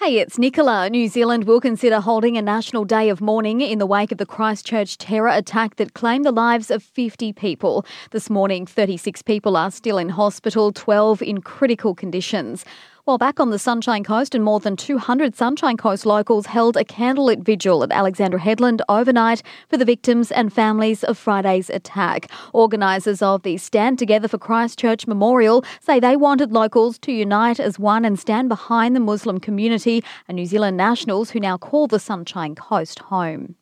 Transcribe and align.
Hey, 0.00 0.20
it's 0.20 0.38
Nicola. 0.38 0.88
New 0.88 1.08
Zealand 1.08 1.42
will 1.42 1.60
consider 1.60 1.98
holding 1.98 2.36
a 2.36 2.40
national 2.40 2.84
day 2.84 3.08
of 3.08 3.20
mourning 3.20 3.60
in 3.60 3.80
the 3.80 3.84
wake 3.84 4.12
of 4.12 4.18
the 4.18 4.26
Christchurch 4.26 4.96
terror 4.96 5.26
attack 5.26 5.74
that 5.74 5.94
claimed 5.94 6.24
the 6.24 6.30
lives 6.30 6.70
of 6.70 6.84
50 6.84 7.32
people. 7.32 7.84
This 8.12 8.30
morning, 8.30 8.64
36 8.64 9.22
people 9.22 9.56
are 9.56 9.72
still 9.72 9.98
in 9.98 10.10
hospital, 10.10 10.70
12 10.70 11.20
in 11.20 11.40
critical 11.40 11.96
conditions. 11.96 12.64
While 13.08 13.16
back 13.16 13.40
on 13.40 13.48
the 13.48 13.58
Sunshine 13.58 14.04
Coast, 14.04 14.34
and 14.34 14.44
more 14.44 14.60
than 14.60 14.76
200 14.76 15.34
Sunshine 15.34 15.78
Coast 15.78 16.04
locals 16.04 16.44
held 16.44 16.76
a 16.76 16.84
candlelit 16.84 17.42
vigil 17.42 17.82
at 17.82 17.90
Alexandra 17.90 18.38
Headland 18.38 18.82
overnight 18.86 19.42
for 19.70 19.78
the 19.78 19.86
victims 19.86 20.30
and 20.30 20.52
families 20.52 21.02
of 21.04 21.16
Friday's 21.16 21.70
attack. 21.70 22.30
Organisers 22.52 23.22
of 23.22 23.44
the 23.44 23.56
Stand 23.56 23.98
Together 23.98 24.28
for 24.28 24.36
Christchurch 24.36 25.06
Memorial 25.06 25.64
say 25.80 25.98
they 25.98 26.16
wanted 26.16 26.52
locals 26.52 26.98
to 26.98 27.10
unite 27.10 27.58
as 27.58 27.78
one 27.78 28.04
and 28.04 28.18
stand 28.18 28.50
behind 28.50 28.94
the 28.94 29.00
Muslim 29.00 29.40
community 29.40 30.04
and 30.28 30.36
New 30.36 30.44
Zealand 30.44 30.76
nationals 30.76 31.30
who 31.30 31.40
now 31.40 31.56
call 31.56 31.86
the 31.86 31.98
Sunshine 31.98 32.54
Coast 32.54 32.98
home. 32.98 33.54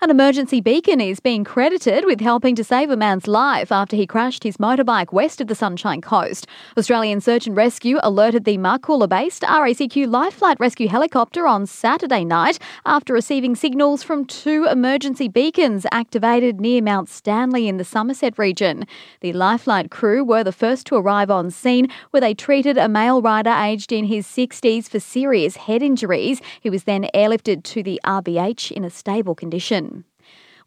An 0.00 0.12
emergency 0.12 0.60
beacon 0.60 1.00
is 1.00 1.18
being 1.18 1.42
credited 1.42 2.04
with 2.04 2.20
helping 2.20 2.54
to 2.54 2.62
save 2.62 2.88
a 2.88 2.96
man's 2.96 3.26
life 3.26 3.72
after 3.72 3.96
he 3.96 4.06
crashed 4.06 4.44
his 4.44 4.56
motorbike 4.58 5.12
west 5.12 5.40
of 5.40 5.48
the 5.48 5.56
Sunshine 5.56 6.00
Coast. 6.00 6.46
Australian 6.76 7.20
Search 7.20 7.48
and 7.48 7.56
Rescue 7.56 7.98
alerted 8.04 8.44
the 8.44 8.58
Marcoola 8.58 9.08
based 9.08 9.42
RACQ 9.42 10.08
Life 10.08 10.34
Flight 10.34 10.56
Rescue 10.60 10.86
helicopter 10.86 11.48
on 11.48 11.66
Saturday 11.66 12.24
night 12.24 12.60
after 12.86 13.12
receiving 13.12 13.56
signals 13.56 14.04
from 14.04 14.24
two 14.24 14.66
emergency 14.70 15.26
beacons 15.26 15.84
activated 15.90 16.60
near 16.60 16.80
Mount 16.80 17.08
Stanley 17.08 17.66
in 17.66 17.76
the 17.76 17.84
Somerset 17.84 18.38
region. 18.38 18.86
The 19.20 19.32
Life 19.32 19.62
Flight 19.62 19.90
crew 19.90 20.22
were 20.22 20.44
the 20.44 20.52
first 20.52 20.86
to 20.86 20.94
arrive 20.94 21.28
on 21.28 21.50
scene 21.50 21.88
where 22.12 22.20
they 22.20 22.34
treated 22.34 22.78
a 22.78 22.88
male 22.88 23.20
rider 23.20 23.50
aged 23.50 23.90
in 23.90 24.04
his 24.04 24.28
60s 24.28 24.88
for 24.88 25.00
serious 25.00 25.56
head 25.56 25.82
injuries. 25.82 26.40
He 26.60 26.70
was 26.70 26.84
then 26.84 27.08
airlifted 27.12 27.64
to 27.64 27.82
the 27.82 28.00
RBH 28.04 28.70
in 28.70 28.84
a 28.84 28.90
stable 28.90 29.34
condition. 29.34 29.87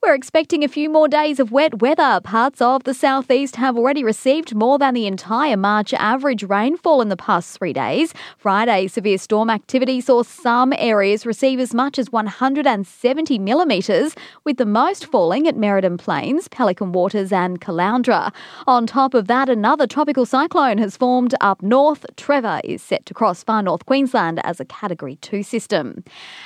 We're 0.03 0.15
expecting 0.15 0.63
a 0.63 0.67
few 0.67 0.89
more 0.89 1.07
days 1.07 1.39
of 1.39 1.51
wet 1.51 1.79
weather. 1.79 2.21
Parts 2.23 2.59
of 2.59 2.85
the 2.85 2.93
southeast 2.95 3.57
have 3.57 3.77
already 3.77 4.03
received 4.03 4.55
more 4.55 4.79
than 4.79 4.95
the 4.95 5.05
entire 5.05 5.55
March 5.55 5.93
average 5.93 6.41
rainfall 6.41 7.03
in 7.03 7.09
the 7.09 7.15
past 7.15 7.55
three 7.55 7.71
days. 7.71 8.11
Friday, 8.35 8.87
severe 8.87 9.19
storm 9.19 9.51
activity 9.51 10.01
saw 10.01 10.23
some 10.23 10.73
areas 10.79 11.27
receive 11.27 11.59
as 11.59 11.75
much 11.75 11.99
as 11.99 12.11
170 12.11 13.37
millimetres, 13.37 14.15
with 14.43 14.57
the 14.57 14.65
most 14.65 15.05
falling 15.05 15.47
at 15.47 15.55
Meridan 15.55 15.99
Plains, 15.99 16.47
Pelican 16.47 16.93
Waters, 16.93 17.31
and 17.31 17.61
Caloundra. 17.61 18.33
On 18.65 18.87
top 18.87 19.13
of 19.13 19.27
that, 19.27 19.49
another 19.49 19.85
tropical 19.85 20.25
cyclone 20.25 20.79
has 20.79 20.97
formed 20.97 21.35
up 21.41 21.61
north. 21.61 22.07
Trevor 22.17 22.59
is 22.63 22.81
set 22.81 23.05
to 23.05 23.13
cross 23.13 23.43
far 23.43 23.61
north 23.61 23.85
Queensland 23.85 24.43
as 24.43 24.59
a 24.59 24.65
Category 24.65 25.17
2 25.17 25.43
system. 25.43 26.03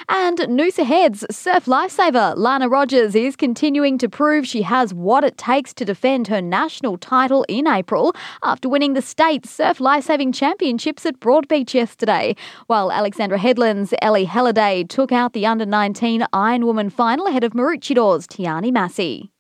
And 0.10 0.40
Noosa 0.40 0.84
Heads 0.84 1.26
surf 1.32 1.68
lifesaver 1.68 2.34
Lana 2.36 2.68
Rogers 2.68 3.16
is 3.16 3.38
continuing 3.46 3.96
to 3.96 4.10
prove 4.10 4.48
she 4.48 4.64
has 4.64 4.92
what 4.92 5.24
it 5.24 5.38
takes 5.38 5.72
to 5.72 5.86
defend 5.86 6.28
her 6.28 6.42
national 6.42 6.98
title 6.98 7.46
in 7.48 7.68
April 7.68 8.12
after 8.42 8.68
winning 8.68 8.96
the 8.96 9.04
state 9.04 9.46
Surf 9.46 9.80
Lifesaving 9.80 10.32
Championships 10.32 11.06
at 11.06 11.20
Broadbeach 11.20 11.76
yesterday. 11.76 12.36
While 12.66 12.92
Alexandra 12.92 13.38
Headland's 13.38 13.94
Ellie 14.02 14.26
Halliday 14.26 14.86
took 14.86 15.12
out 15.12 15.34
the 15.34 15.46
under 15.46 15.64
19 15.68 16.26
Ironwoman 16.34 16.92
final 16.92 17.28
ahead 17.28 17.44
of 17.44 17.54
Maroochydore's 17.54 18.26
Tiani 18.26 18.72
Massey. 18.74 19.35